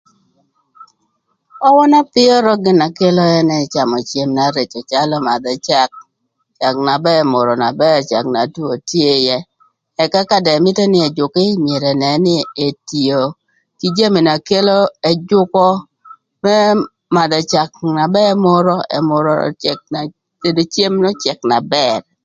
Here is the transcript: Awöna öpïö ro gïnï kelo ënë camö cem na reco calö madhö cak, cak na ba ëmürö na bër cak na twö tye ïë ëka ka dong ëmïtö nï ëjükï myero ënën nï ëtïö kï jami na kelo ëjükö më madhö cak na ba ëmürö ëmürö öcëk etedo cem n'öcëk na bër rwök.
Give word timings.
Awöna 1.67 1.97
öpïö 2.05 2.33
ro 2.45 2.53
gïnï 2.63 2.87
kelo 2.99 3.23
ënë 3.37 3.57
camö 3.73 3.97
cem 4.09 4.29
na 4.37 4.43
reco 4.55 4.79
calö 4.91 5.15
madhö 5.27 5.53
cak, 5.67 5.91
cak 6.59 6.75
na 6.85 6.93
ba 7.03 7.11
ëmürö 7.23 7.53
na 7.63 7.69
bër 7.81 7.99
cak 8.11 8.25
na 8.35 8.41
twö 8.55 8.71
tye 8.89 9.09
ïë 9.21 9.41
ëka 10.03 10.21
ka 10.29 10.37
dong 10.45 10.57
ëmïtö 10.59 10.83
nï 10.93 10.99
ëjükï 11.09 11.45
myero 11.63 11.87
ënën 11.93 12.17
nï 12.25 12.35
ëtïö 12.67 13.19
kï 13.79 13.87
jami 13.97 14.21
na 14.27 14.35
kelo 14.49 14.77
ëjükö 15.11 15.67
më 16.43 16.55
madhö 17.15 17.39
cak 17.51 17.71
na 17.95 18.03
ba 18.13 18.21
ëmürö 18.33 18.75
ëmürö 18.97 19.33
öcëk 19.49 19.79
etedo 20.01 20.61
cem 20.73 20.93
n'öcëk 21.01 21.39
na 21.51 21.57
bër 21.73 21.97
rwök. 22.01 22.05